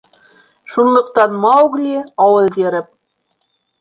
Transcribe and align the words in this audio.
Шунлыҡтан 0.75 1.37
Маугли, 1.45 1.93
ауыҙ 2.25 2.59
йырып: 2.63 2.89